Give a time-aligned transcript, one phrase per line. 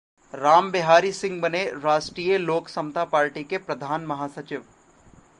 [0.33, 4.63] राम बिहारी सिंह बने राष्ट्रीय लोक समता पार्टी के प्रधान महासचिव